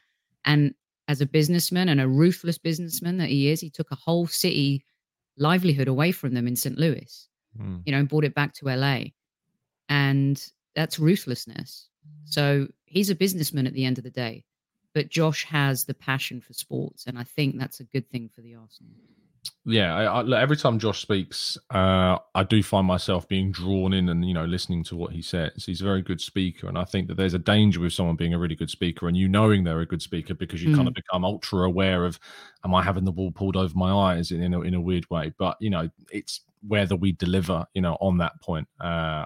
[0.45, 0.75] And
[1.09, 4.85] as a businessman and a ruthless businessman that he is, he took a whole city
[5.37, 6.79] livelihood away from them in St.
[6.79, 7.83] Louis, Mm.
[7.87, 9.13] you know, and brought it back to LA.
[9.89, 10.43] And
[10.75, 11.89] that's ruthlessness.
[12.25, 14.45] So he's a businessman at the end of the day.
[14.93, 17.07] But Josh has the passion for sports.
[17.07, 18.93] And I think that's a good thing for the Arsenal.
[19.67, 23.93] Yeah, I, I, look, every time Josh speaks, uh, I do find myself being drawn
[23.93, 25.65] in and you know listening to what he says.
[25.65, 28.35] He's a very good speaker, and I think that there's a danger with someone being
[28.35, 30.95] a really good speaker and you knowing they're a good speaker because you kind of
[30.95, 32.19] become ultra aware of,
[32.65, 35.09] am I having the wool pulled over my eyes in, in a, in a weird
[35.11, 35.33] way?
[35.39, 39.25] But you know, it's whether we deliver, you know, on that point, uh,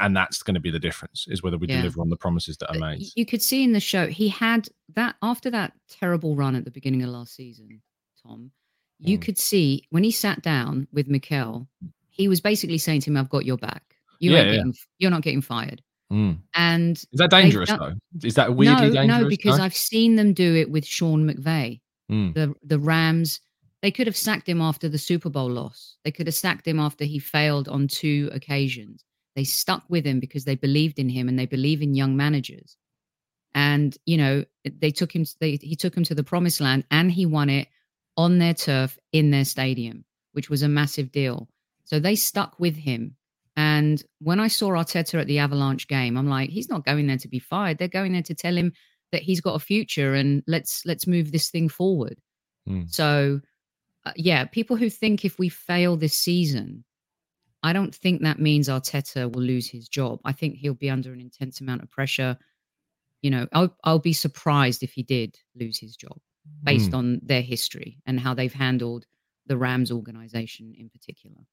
[0.00, 1.78] and that's going to be the difference is whether we Yeah.
[1.78, 3.02] deliver on the promises that are made.
[3.14, 6.70] You could see in the show he had that after that terrible run at the
[6.70, 7.82] beginning of last season,
[8.22, 8.52] Tom.
[9.00, 9.22] You Mm.
[9.22, 11.68] could see when he sat down with Mikel,
[12.10, 13.96] he was basically saying to him, "I've got your back.
[14.18, 14.56] You Yeah, ain't yeah.
[14.56, 15.82] getting, you're not getting fired."
[16.12, 16.38] Mm.
[16.54, 17.94] And is that dangerous though?
[18.22, 19.22] Is that weirdly no, dangerous?
[19.22, 19.64] No, because no?
[19.64, 21.80] I've seen them do it with Sean McVay.
[22.10, 22.34] Mm.
[22.34, 23.40] The the Rams,
[23.82, 25.96] they could have sacked him after the Super Bowl loss.
[26.04, 29.04] They could have sacked him after he failed on two occasions.
[29.36, 32.76] They stuck with him because they believed in him and they believe in young managers.
[33.54, 35.24] And you know, they took him.
[35.40, 37.68] They, he took him to the promised land, and he won it
[38.18, 41.48] on their turf in their stadium, which was a massive deal.
[41.84, 43.16] So they stuck with him
[43.58, 47.16] and when I saw Arteta at the Avalanche game, I'm like, he's not going there
[47.16, 47.78] to be fired.
[47.78, 48.72] They're going there to tell him
[49.10, 52.20] that he's got a future and let's let's move this thing forward.
[52.68, 52.88] Mm.
[52.88, 53.40] So,
[54.06, 56.84] uh, yeah, people who think if we fail this season,
[57.64, 60.20] I don't think that means Arteta will lose his job.
[60.24, 62.38] I think he'll be under an intense amount of pressure.
[63.22, 66.18] You know, I'll I'll be surprised if he did lose his job
[66.62, 66.98] based mm.
[66.98, 69.06] on their history and how they've handled
[69.46, 71.46] the Rams organization in particular.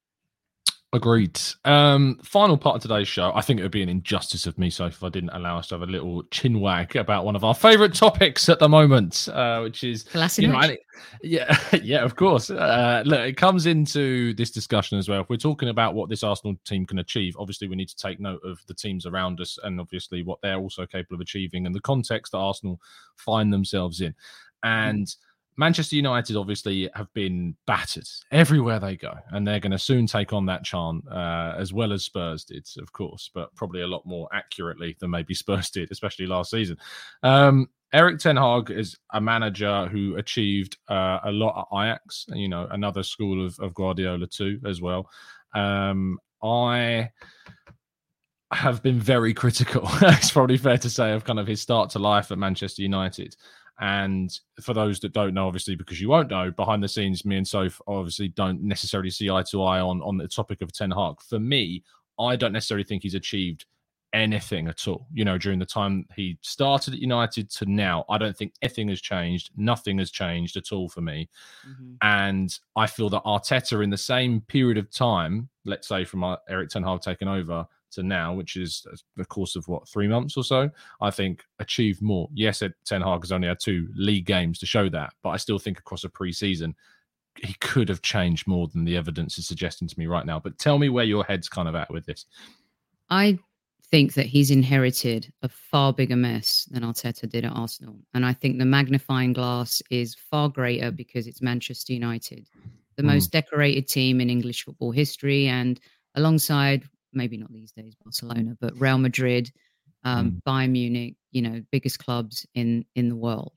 [0.95, 1.41] Agreed.
[1.65, 3.34] Um, final part of today's show.
[3.36, 5.67] I think it would be an injustice of me, so if I didn't allow us
[5.67, 9.27] to have a little chin wag about one of our favourite topics at the moment,
[9.27, 10.05] uh, which is
[10.38, 10.62] you know,
[11.21, 12.49] yeah, yeah, of course.
[12.49, 15.19] Uh, look, it comes into this discussion as well.
[15.19, 18.21] If we're talking about what this Arsenal team can achieve, obviously we need to take
[18.21, 21.75] note of the teams around us and obviously what they're also capable of achieving and
[21.75, 22.79] the context that Arsenal
[23.17, 24.15] find themselves in.
[24.63, 25.08] And
[25.58, 30.34] Manchester United obviously have been battered everywhere they go, and they're going to soon take
[30.34, 34.06] on that chant uh, as well as Spurs did, of course, but probably a lot
[34.06, 36.78] more accurately than maybe Spurs did, especially last season.
[37.24, 42.50] Um, Erik Ten Hag is a manager who achieved uh, a lot at Ajax, you
[42.50, 45.10] know, another school of, of Guardiola too, as well.
[45.54, 47.12] Um, I
[48.52, 49.88] have been very critical.
[50.02, 53.36] it's probably fair to say of kind of his start to life at Manchester United.
[53.79, 57.38] And for those that don't know, obviously, because you won't know, behind the scenes, me
[57.38, 60.91] and Soph obviously don't necessarily see eye to eye on, on the topic of Ten
[60.91, 61.21] Hag.
[61.21, 61.83] For me,
[62.17, 63.65] I don't necessarily think he's achieved
[64.13, 65.07] anything at all.
[65.13, 68.88] You know, during the time he started at United to now, I don't think anything
[68.88, 69.51] has changed.
[69.57, 71.29] Nothing has changed at all for me.
[71.67, 71.95] Mm-hmm.
[72.01, 76.69] And I feel that Arteta, in the same period of time, let's say from Erik
[76.69, 80.43] Ten Hag taking over, to now, which is the course of what three months or
[80.43, 80.69] so,
[81.01, 82.29] I think achieved more.
[82.34, 85.60] Yes, Ten Hag has only had two league games to show that, but I still
[85.60, 86.75] think across a pre-season,
[87.41, 90.39] he could have changed more than the evidence is suggesting to me right now.
[90.39, 92.25] But tell me where your head's kind of at with this.
[93.10, 93.39] I
[93.91, 97.97] think that he's inherited a far bigger mess than Arteta did at Arsenal.
[98.13, 102.49] And I think the magnifying glass is far greater because it's Manchester United,
[102.95, 103.08] the mm.
[103.08, 105.47] most decorated team in English football history.
[105.47, 105.79] And
[106.15, 106.84] alongside
[107.15, 109.51] maybe not these days Barcelona, but Real Madrid,
[110.04, 110.43] um, mm.
[110.43, 113.54] Bayern Munich, you know, biggest clubs in in the world.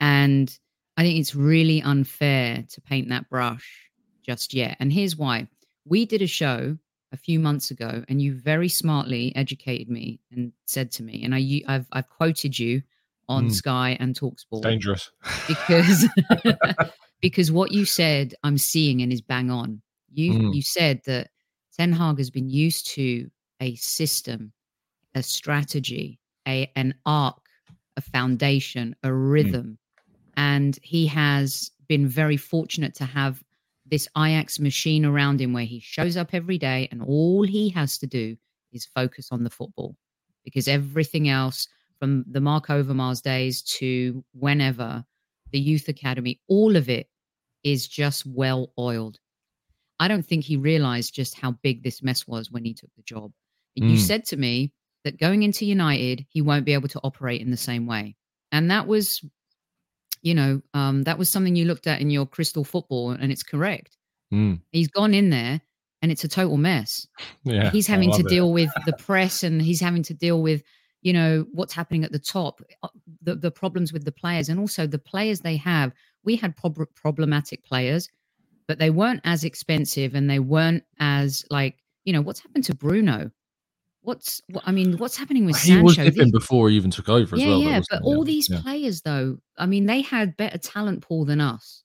[0.00, 0.56] And
[0.96, 3.90] I think it's really unfair to paint that brush
[4.24, 4.76] just yet.
[4.80, 5.48] And here's why:
[5.84, 6.76] we did a show
[7.12, 11.34] a few months ago, and you very smartly educated me and said to me, and
[11.34, 12.82] I I've I've quoted you
[13.28, 13.52] on mm.
[13.52, 14.62] Sky and Talksport.
[14.62, 15.10] Dangerous
[15.46, 16.08] because
[17.20, 19.82] because what you said I'm seeing and is bang on.
[20.12, 20.54] You mm.
[20.54, 21.30] you said that
[21.78, 24.52] Ten Hag has been used to a system,
[25.14, 27.40] a strategy, a an arc,
[27.96, 29.14] a foundation, a hmm.
[29.14, 30.06] rhythm, mm.
[30.36, 33.42] and he has been very fortunate to have
[33.86, 37.96] this Ajax machine around him where he shows up every day and all he has
[37.98, 38.36] to do
[38.72, 39.96] is focus on the football
[40.44, 41.66] because everything else
[41.98, 45.04] from the Marc Overmars days to whenever
[45.52, 47.08] the youth academy all of it
[47.64, 49.18] is just well oiled
[50.00, 53.02] I don't think he realized just how big this mess was when he took the
[53.02, 53.32] job.
[53.78, 53.90] Mm.
[53.90, 54.72] You said to me
[55.04, 58.16] that going into United, he won't be able to operate in the same way.
[58.52, 59.22] And that was,
[60.22, 63.42] you know, um, that was something you looked at in your crystal football, and it's
[63.42, 63.96] correct.
[64.32, 64.60] Mm.
[64.72, 65.60] He's gone in there
[66.02, 67.06] and it's a total mess.
[67.44, 68.28] Yeah, he's having to it.
[68.28, 70.62] deal with the press and he's having to deal with,
[71.02, 72.88] you know, what's happening at the top, uh,
[73.22, 75.92] the, the problems with the players, and also the players they have.
[76.24, 78.08] We had prob- problematic players
[78.68, 82.74] but they weren't as expensive and they weren't as like you know what's happened to
[82.74, 83.30] Bruno.
[84.02, 85.84] What's what, I mean, what's happening with he Sancho?
[85.84, 87.60] was dipping before he even took over yeah, as well.
[87.60, 88.60] Yeah, but all these yeah.
[88.60, 91.82] players though, I mean, they had better talent pool than us.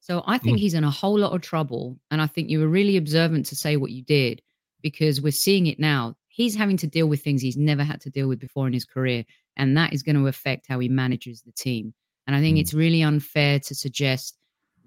[0.00, 0.60] So I think mm.
[0.60, 3.56] he's in a whole lot of trouble, and I think you were really observant to
[3.56, 4.42] say what you did
[4.82, 6.16] because we're seeing it now.
[6.28, 8.84] He's having to deal with things he's never had to deal with before in his
[8.84, 9.24] career,
[9.56, 11.94] and that is going to affect how he manages the team.
[12.26, 12.60] And I think mm.
[12.60, 14.36] it's really unfair to suggest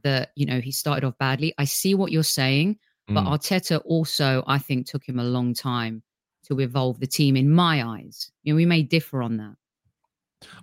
[0.06, 1.54] that you know he started off badly.
[1.58, 3.28] I see what you're saying, but mm.
[3.28, 6.04] Arteta also, I think, took him a long time
[6.48, 7.36] to evolve the team.
[7.36, 9.56] In my eyes, you know, we may differ on that.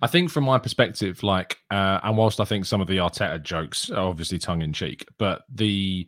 [0.01, 3.43] I think from my perspective, like, uh, and whilst I think some of the Arteta
[3.43, 6.07] jokes are obviously tongue in cheek, but the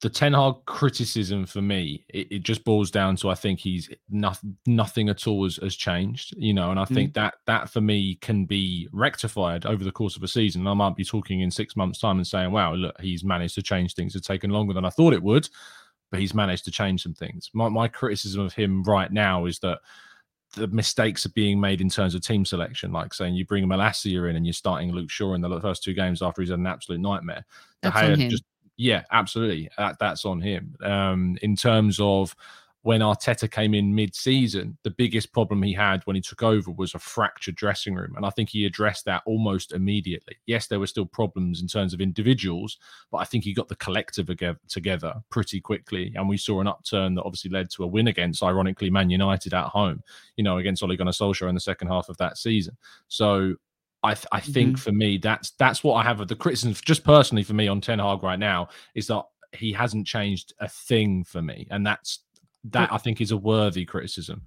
[0.00, 3.90] the Ten Hag criticism for me, it, it, just boils down to I think he's
[4.08, 7.14] nothing, nothing at all has, has changed, you know, and I think mm.
[7.14, 10.62] that that for me can be rectified over the course of a season.
[10.62, 13.56] And I might be talking in six months' time and saying, "Wow, look, he's managed
[13.56, 14.14] to change things.
[14.14, 15.48] It's taken longer than I thought it would,
[16.12, 19.58] but he's managed to change some things." My my criticism of him right now is
[19.60, 19.80] that
[20.54, 24.30] the mistakes are being made in terms of team selection, like saying you bring Malacia
[24.30, 26.66] in and you're starting Luke Shaw in the first two games after he's had an
[26.66, 27.44] absolute nightmare.
[27.82, 28.30] That's on him.
[28.30, 28.44] Just
[28.78, 29.68] yeah, absolutely.
[29.76, 30.74] That, that's on him.
[30.82, 32.34] Um, in terms of
[32.82, 36.94] when Arteta came in mid-season, the biggest problem he had when he took over was
[36.94, 40.36] a fractured dressing room, and I think he addressed that almost immediately.
[40.46, 42.78] Yes, there were still problems in terms of individuals,
[43.10, 44.30] but I think he got the collective
[44.68, 48.44] together pretty quickly, and we saw an upturn that obviously led to a win against,
[48.44, 50.02] ironically, Man United at home.
[50.36, 52.76] You know, against Ole Gunnar Solskjaer in the second half of that season.
[53.08, 53.56] So
[54.02, 54.82] I, th- I think mm-hmm.
[54.82, 57.80] for me that's that's what I have of the criticism just personally for me on
[57.80, 62.20] Ten Hag right now is that he hasn't changed a thing for me, and that's
[62.64, 64.42] that I think is a worthy criticism.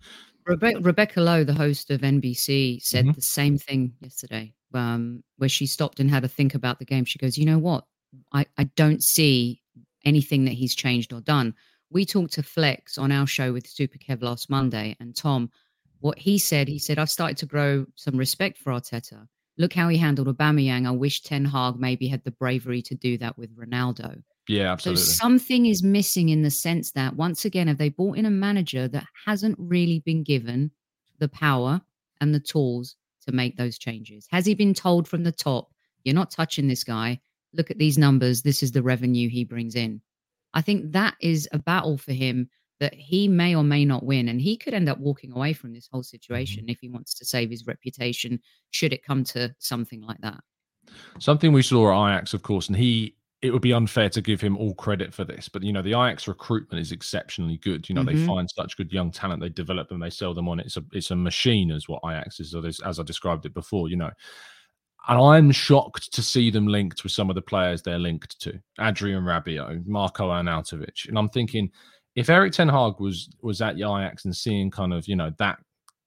[0.45, 3.13] Rebecca, Rebecca Lowe, the host of NBC, said mm-hmm.
[3.13, 7.05] the same thing yesterday, um, where she stopped and had a think about the game.
[7.05, 7.85] She goes, "You know what?
[8.31, 9.61] I I don't see
[10.05, 11.53] anything that he's changed or done."
[11.89, 15.51] We talked to Flex on our show with Super Kev last Monday, and Tom,
[15.99, 19.27] what he said, he said, "I've started to grow some respect for Arteta."
[19.61, 20.87] Look how he handled Aubameyang.
[20.87, 24.23] I wish Ten Hag maybe had the bravery to do that with Ronaldo.
[24.47, 25.03] Yeah, absolutely.
[25.03, 28.31] So something is missing in the sense that once again, have they brought in a
[28.31, 30.71] manager that hasn't really been given
[31.19, 31.79] the power
[32.21, 32.95] and the tools
[33.27, 34.27] to make those changes?
[34.31, 35.69] Has he been told from the top,
[36.03, 37.21] you're not touching this guy?
[37.53, 38.41] Look at these numbers.
[38.41, 40.01] This is the revenue he brings in.
[40.55, 42.49] I think that is a battle for him
[42.81, 44.27] that he may or may not win.
[44.27, 46.07] And he could end up walking away from this whole mm-hmm.
[46.07, 48.41] situation if he wants to save his reputation,
[48.71, 50.39] should it come to something like that.
[51.19, 54.39] Something we saw at Ajax, of course, and he it would be unfair to give
[54.39, 57.87] him all credit for this, but you know, the Ajax recruitment is exceptionally good.
[57.89, 58.19] You know, mm-hmm.
[58.19, 60.59] they find such good young talent, they develop them, they sell them on.
[60.59, 63.89] It's a it's a machine, as what Ajax is, as I described it before.
[63.89, 64.11] You know,
[65.07, 68.59] and I'm shocked to see them linked with some of the players they're linked to,
[68.79, 71.71] Adrien Rabiot, Marko Arnautovic, and I'm thinking
[72.15, 75.59] if Erik Ten Hag was was at Ajax and seeing kind of you know that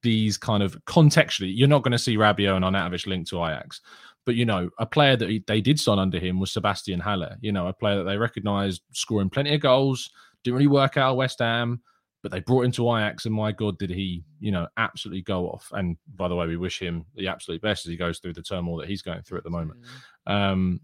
[0.03, 3.81] these kind of contextually, you're not going to see Rabiot and Arnautovic linked to Ajax,
[4.25, 7.37] but you know a player that he, they did sign under him was Sebastian Haller.
[7.41, 10.09] You know a player that they recognised scoring plenty of goals,
[10.43, 11.81] didn't really work out West Ham.
[12.21, 15.45] But they brought him to Ajax, and my God, did he, you know, absolutely go
[15.47, 15.69] off.
[15.73, 18.41] And by the way, we wish him the absolute best as he goes through the
[18.41, 19.79] turmoil that he's going through at the moment.
[20.27, 20.33] Mm-hmm.
[20.33, 20.81] Um,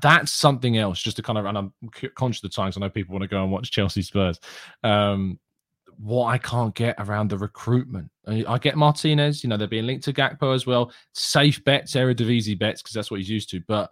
[0.00, 1.72] that's something else just to kind of and i'm
[2.14, 4.40] conscious of the times i know people want to go and watch chelsea spurs.
[4.82, 5.38] Um
[5.98, 8.10] what i can't get around the recruitment.
[8.26, 10.92] I, I get martinez you know they're being linked to gakpo as well.
[11.12, 13.90] Safe bets eredivisie bets because that's what he's used to but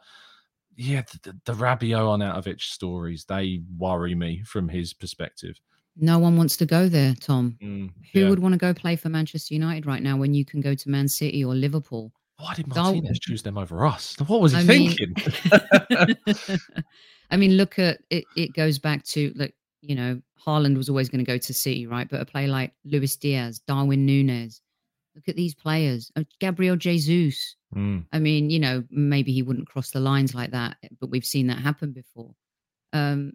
[0.77, 5.61] yeah the, the, the Rabiot Arnautovic stories they worry me from his perspective.
[6.01, 7.59] No one wants to go there tom.
[7.63, 8.29] Mm, who yeah.
[8.31, 10.89] would want to go play for manchester united right now when you can go to
[10.89, 14.17] man city or liverpool why did Martinez choose them over us?
[14.27, 15.15] What was he I thinking?
[15.91, 16.17] Mean,
[17.31, 18.25] I mean, look at it.
[18.37, 21.87] It goes back to like you know, Haaland was always going to go to City,
[21.87, 22.09] right?
[22.09, 24.61] But a player like Luis Diaz, Darwin Nunez,
[25.15, 26.11] look at these players.
[26.17, 27.57] Oh, Gabriel Jesus.
[27.75, 28.05] Mm.
[28.13, 31.49] I mean, you know, maybe he wouldn't cross the lines like that, but we've seen
[31.49, 32.35] that happen before.
[32.93, 33.33] Um,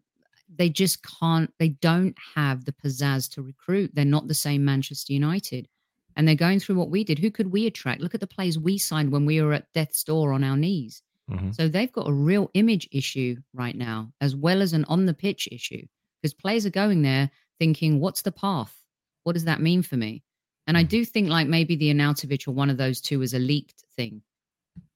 [0.53, 1.51] they just can't.
[1.59, 3.91] They don't have the pizzazz to recruit.
[3.93, 5.67] They're not the same Manchester United
[6.15, 7.19] and they're going through what we did.
[7.19, 8.01] Who could we attract?
[8.01, 11.01] Look at the players we signed when we were at death's door on our knees.
[11.29, 11.51] Mm-hmm.
[11.51, 15.13] So they've got a real image issue right now, as well as an on the
[15.13, 15.85] pitch issue,
[16.21, 18.75] because players are going there thinking, what's the path?
[19.23, 20.23] What does that mean for me?
[20.67, 20.89] And I mm-hmm.
[20.89, 24.21] do think like maybe the Arnautovic or one of those two is a leaked thing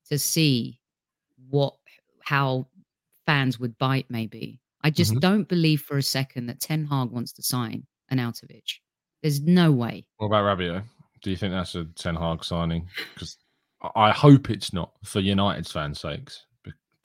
[0.09, 0.79] to see
[1.49, 1.75] what
[2.23, 2.67] how
[3.25, 4.05] fans would bite.
[4.09, 5.19] Maybe I just mm-hmm.
[5.19, 8.79] don't believe for a second that Ten Hag wants to sign Arnautovic.
[9.21, 10.05] There's no way.
[10.17, 10.83] What about Rabiot?
[11.21, 12.87] Do you think that's a Ten Hag signing?
[13.13, 13.37] Because
[13.95, 16.43] I hope it's not for United's fans' sakes.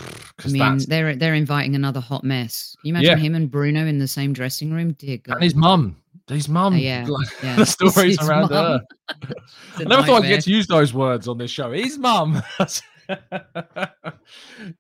[0.01, 0.87] I mean, that's...
[0.87, 2.77] they're they're inviting another hot mess.
[2.81, 3.25] Can you imagine yeah.
[3.25, 4.93] him and Bruno in the same dressing room?
[4.95, 5.35] Dear God.
[5.35, 5.97] And his mum.
[6.29, 6.75] His mum.
[6.75, 7.07] Uh, yeah,
[7.43, 7.57] yeah.
[7.57, 8.81] the stories around mum.
[8.81, 8.81] her.
[9.79, 11.71] I never thought I'd get to use those words on this show.
[11.73, 12.43] His mum.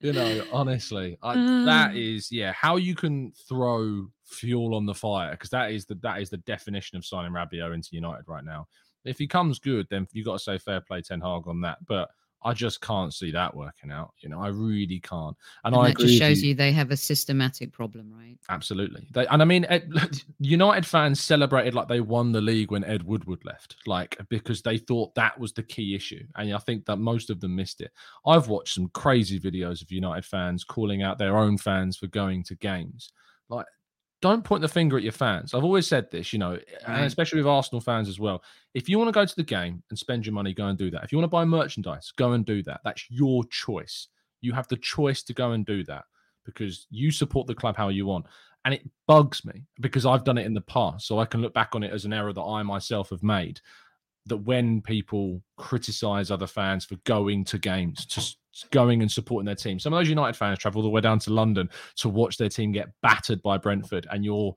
[0.00, 1.96] you know, honestly, I, um.
[1.96, 2.52] is yeah.
[2.52, 6.38] How you can throw fuel on the fire because that is the that is the
[6.38, 8.66] definition of signing Rabiot into United right now.
[9.04, 11.78] If he comes good, then you got to say fair play Ten Hag on that.
[11.86, 12.10] But
[12.44, 14.12] I just can't see that working out.
[14.18, 15.36] You know, I really can't.
[15.64, 16.50] And, and I that just shows you.
[16.50, 16.54] you.
[16.54, 18.36] they have a systematic problem, right?
[18.48, 19.06] Absolutely.
[19.12, 19.92] They, and I mean, Ed,
[20.40, 24.78] United fans celebrated like they won the league when Ed Woodward left, like because they
[24.78, 26.24] thought that was the key issue.
[26.36, 27.92] And I think that most of them missed it.
[28.26, 32.42] I've watched some crazy videos of United fans calling out their own fans for going
[32.44, 33.12] to games
[33.48, 33.66] like
[34.22, 35.52] don't point the finger at your fans.
[35.52, 36.52] I've always said this, you know,
[36.86, 37.04] and mm.
[37.04, 38.42] especially with Arsenal fans as well.
[38.72, 40.90] If you want to go to the game and spend your money, go and do
[40.92, 41.04] that.
[41.04, 42.80] If you want to buy merchandise, go and do that.
[42.84, 44.08] That's your choice.
[44.40, 46.04] You have the choice to go and do that
[46.46, 48.26] because you support the club how you want.
[48.64, 51.08] And it bugs me because I've done it in the past.
[51.08, 53.60] So I can look back on it as an error that I myself have made.
[54.26, 58.36] That when people criticize other fans for going to games, to
[58.70, 59.78] going and supporting their team.
[59.78, 62.48] Some of those United fans travel all the way down to London to watch their
[62.48, 64.54] team get battered by Brentford, and you're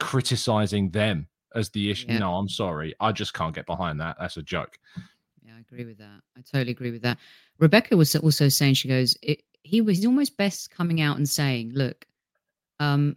[0.00, 2.06] criticizing them as the issue.
[2.08, 2.20] Yeah.
[2.20, 2.94] No, I'm sorry.
[3.00, 4.16] I just can't get behind that.
[4.18, 4.78] That's a joke.
[5.44, 6.20] Yeah, I agree with that.
[6.36, 7.18] I totally agree with that.
[7.58, 11.72] Rebecca was also saying, she goes, it, he was almost best coming out and saying,
[11.74, 12.06] look,
[12.80, 13.16] um,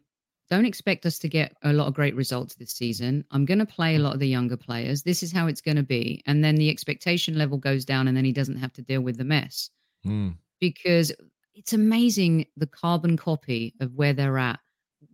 [0.50, 3.26] don't expect us to get a lot of great results this season.
[3.32, 5.02] I'm going to play a lot of the younger players.
[5.02, 6.22] This is how it's going to be.
[6.26, 9.18] And then the expectation level goes down, and then he doesn't have to deal with
[9.18, 9.70] the mess
[10.06, 10.36] mm.
[10.60, 11.12] because
[11.56, 14.60] it's amazing the carbon copy of where they're at.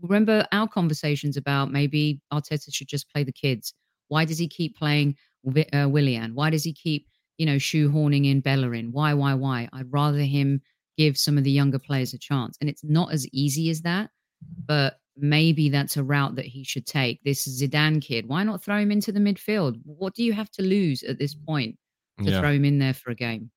[0.02, 3.74] Remember our conversations about maybe Arteta should just play the kids.
[4.08, 5.16] Why does he keep playing
[5.74, 6.34] uh, Willian?
[6.34, 7.08] Why does he keep,
[7.38, 8.92] you know, shoehorning in Bellerin?
[8.92, 9.70] Why, why, why?
[9.72, 10.62] I'd rather him
[10.98, 12.58] give some of the younger players a chance.
[12.60, 14.10] And it's not as easy as that,
[14.66, 17.22] but maybe that's a route that he should take.
[17.24, 19.80] This Zidane kid, why not throw him into the midfield?
[19.84, 21.78] What do you have to lose at this point
[22.20, 22.40] to yeah.
[22.40, 23.52] throw him in there for a game?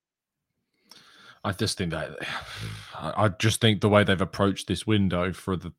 [1.47, 2.17] I just think that
[2.95, 5.73] I just think the way they've approached this window for the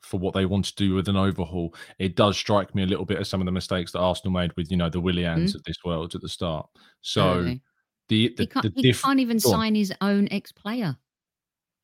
[0.00, 3.04] for what they want to do with an overhaul, it does strike me a little
[3.04, 5.54] bit of some of the mistakes that Arsenal made with you know the Willians mm.
[5.56, 6.68] at this world at the start.
[7.02, 7.44] So
[8.08, 10.96] the, the, he can't, the he can't even sign his own ex player.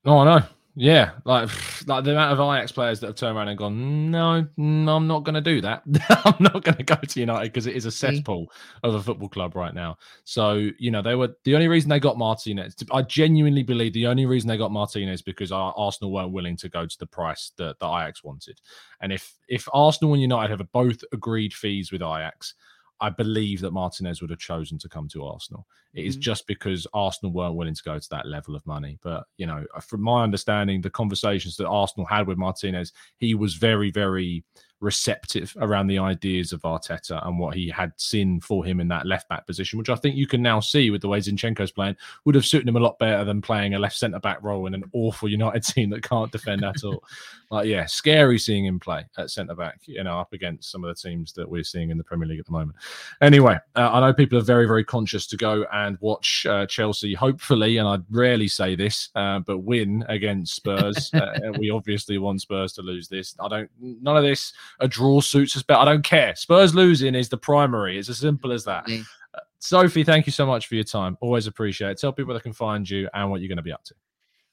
[0.03, 0.45] No, I know.
[0.79, 1.49] Yeah, like
[1.87, 5.07] like the amount of Ajax players that have turned around and gone, no, no I'm
[5.07, 5.81] not going to do that.
[6.23, 8.51] I'm not going to go to United because it is a cesspool
[8.83, 9.97] of a football club right now.
[10.23, 12.75] So you know they were the only reason they got Martinez.
[12.91, 16.85] I genuinely believe the only reason they got Martinez because Arsenal weren't willing to go
[16.85, 18.61] to the price that, that Ajax wanted.
[19.01, 22.53] And if if Arsenal and United have both agreed fees with Ajax,
[22.99, 25.67] I believe that Martinez would have chosen to come to Arsenal.
[25.93, 26.21] It is mm-hmm.
[26.21, 28.97] just because Arsenal weren't willing to go to that level of money.
[29.03, 33.55] But, you know, from my understanding, the conversations that Arsenal had with Martinez, he was
[33.55, 34.43] very, very
[34.79, 39.05] receptive around the ideas of Arteta and what he had seen for him in that
[39.05, 41.95] left back position, which I think you can now see with the way Zinchenko's playing,
[42.25, 44.73] would have suited him a lot better than playing a left centre back role in
[44.73, 47.03] an awful United team that can't defend at all.
[47.49, 50.93] Like, yeah, scary seeing him play at centre back, you know, up against some of
[50.93, 52.75] the teams that we're seeing in the Premier League at the moment.
[53.21, 57.13] Anyway, uh, I know people are very, very conscious to go and watch uh, Chelsea,
[57.13, 61.09] hopefully, and I rarely say this, uh, but win against Spurs.
[61.27, 63.35] Uh, we obviously want Spurs to lose this.
[63.39, 65.79] I don't, none of this a draw suits us better.
[65.79, 66.35] I don't care.
[66.35, 67.97] Spurs losing is the primary.
[67.97, 68.89] It's as simple as that.
[68.89, 71.17] Uh, Sophie, thank you so much for your time.
[71.21, 71.99] Always appreciate it.
[71.99, 73.95] Tell people they can find you and what you're going to be up to.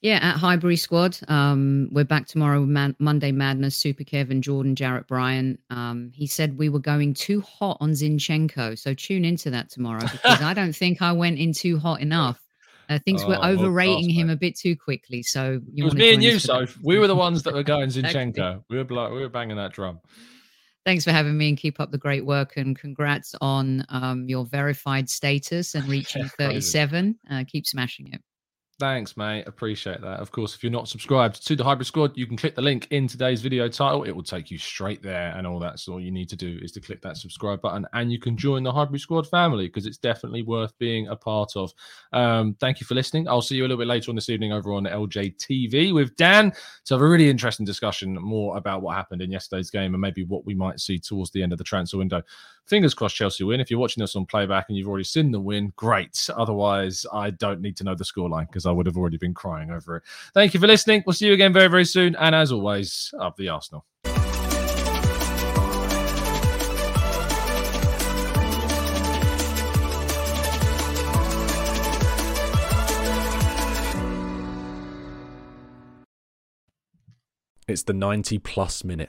[0.05, 1.19] Yeah, at Highbury Squad.
[1.29, 5.57] Um, we're back tomorrow with Man- Monday Madness, Super Kevin, Jordan, Jarrett Bryan.
[5.71, 8.79] Um, he said we were going too hot on Zinchenko.
[8.79, 12.39] So tune into that tomorrow because I don't think I went in too hot enough.
[12.89, 15.23] I think oh, we're overrating him a bit too quickly.
[15.23, 16.77] So you it was me and you, Soph.
[16.83, 18.65] We were the ones that were going Zinchenko.
[18.69, 20.01] we were we were banging that drum.
[20.85, 24.45] Thanks for having me and keep up the great work and congrats on um, your
[24.45, 27.19] verified status and reaching 37.
[27.31, 28.23] Uh, keep smashing it.
[28.81, 29.47] Thanks, mate.
[29.47, 30.19] Appreciate that.
[30.19, 32.89] Of course, if you're not subscribed to the Highbury Squad, you can click the link
[32.91, 34.03] in today's video title.
[34.03, 36.73] It will take you straight there, and all that's all you need to do is
[36.73, 39.99] to click that subscribe button, and you can join the Highbury Squad family because it's
[39.99, 41.73] definitely worth being a part of.
[42.13, 43.29] Um, thank you for listening.
[43.29, 46.17] I'll see you a little bit later on this evening over on LJ TV with
[46.17, 46.53] Dan
[46.87, 50.25] to have a really interesting discussion more about what happened in yesterday's game and maybe
[50.25, 52.23] what we might see towards the end of the transfer window
[52.67, 53.61] fingers crossed Chelsea win.
[53.61, 56.29] If you're watching this on playback and you've already seen the win, great.
[56.35, 59.71] Otherwise, I don't need to know the scoreline because I would have already been crying
[59.71, 60.03] over it.
[60.33, 61.03] Thank you for listening.
[61.07, 62.17] We'll see you again very, very soon.
[62.17, 63.85] And as always, up the Arsenal.
[77.67, 79.09] It's the 90 plus minute